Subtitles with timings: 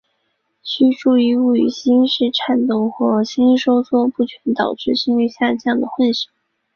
[0.63, 6.25] 须注意勿与心室颤动或心收缩不全导致的心率下降混淆。